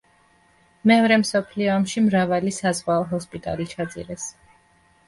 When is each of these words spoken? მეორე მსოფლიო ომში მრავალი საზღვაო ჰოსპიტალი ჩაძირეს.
მეორე 0.91 1.17
მსოფლიო 1.23 1.69
ომში 1.75 2.03
მრავალი 2.07 2.55
საზღვაო 2.59 3.07
ჰოსპიტალი 3.13 3.71
ჩაძირეს. 3.77 4.29